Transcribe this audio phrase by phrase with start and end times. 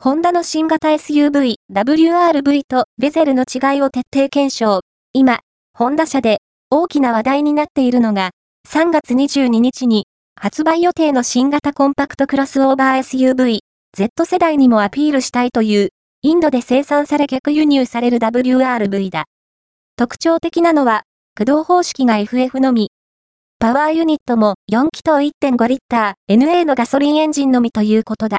[0.00, 4.82] ホンダの新型 SUV、WRV とベゼルの違いを徹底検証。
[5.12, 5.40] 今、
[5.76, 6.38] ホンダ社で
[6.70, 8.30] 大きな話題になっているのが、
[8.68, 10.06] 3月22日に
[10.40, 13.58] 発売予定の新型コンパクトクロスオーバー SUV、
[13.96, 15.88] Z 世代にもアピールしたいという、
[16.22, 19.24] インドで生産され逆輸入される WRV だ。
[19.96, 21.02] 特徴的なのは、
[21.34, 22.92] 駆動方式が FF のみ。
[23.58, 28.36] パワーユニットも4気筒1.5リッター NA のガソリンエンジンのみということだ。